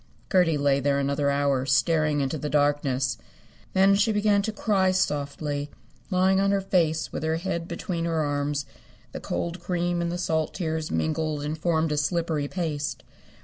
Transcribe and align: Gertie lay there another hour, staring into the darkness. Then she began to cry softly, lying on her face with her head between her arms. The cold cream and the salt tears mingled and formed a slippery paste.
Gertie 0.31 0.57
lay 0.57 0.79
there 0.79 0.97
another 0.97 1.29
hour, 1.29 1.63
staring 1.67 2.21
into 2.21 2.39
the 2.39 2.49
darkness. 2.49 3.19
Then 3.73 3.93
she 3.93 4.11
began 4.11 4.41
to 4.41 4.51
cry 4.51 4.89
softly, 4.89 5.69
lying 6.09 6.39
on 6.39 6.49
her 6.49 6.59
face 6.59 7.11
with 7.13 7.21
her 7.21 7.35
head 7.35 7.67
between 7.67 8.05
her 8.05 8.21
arms. 8.23 8.65
The 9.11 9.19
cold 9.19 9.59
cream 9.59 10.01
and 10.01 10.11
the 10.11 10.17
salt 10.17 10.55
tears 10.55 10.89
mingled 10.89 11.43
and 11.43 11.55
formed 11.55 11.91
a 11.91 11.97
slippery 11.97 12.47
paste. 12.47 13.03